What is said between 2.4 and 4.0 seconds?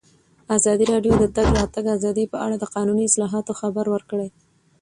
اړه د قانوني اصلاحاتو خبر